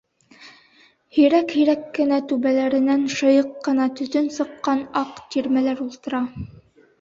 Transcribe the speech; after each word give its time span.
Һирәк-Һирәк 1.17 1.83
кенә, 1.97 2.17
түбәләренән 2.31 3.03
шыйыҡ 3.17 3.51
ҡына 3.69 3.87
төтөн 4.01 4.31
сыҡҡан 4.39 4.83
аҡ 5.03 5.21
тирмәләр 5.37 5.85
ултыра. 5.87 6.25